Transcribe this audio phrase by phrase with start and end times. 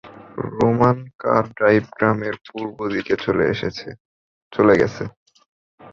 [0.51, 3.13] Roman Car Dyke গ্রামের পূর্ব দিকে
[3.23, 5.03] চলে গেছে।